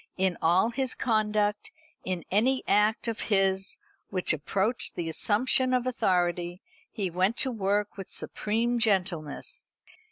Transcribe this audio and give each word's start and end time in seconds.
In 0.17 0.35
all 0.41 0.71
his 0.71 0.95
conduct, 0.95 1.71
in 2.03 2.23
any 2.31 2.63
act 2.67 3.07
of 3.07 3.19
his 3.29 3.77
which 4.09 4.33
approached 4.33 4.95
the 4.95 5.07
assumption 5.09 5.75
of 5.75 5.85
authority, 5.85 6.59
he 6.89 7.11
went 7.11 7.37
to 7.37 7.51
work 7.51 7.97
with 7.97 8.09
supreme 8.09 8.79
gentleness. 8.79 9.71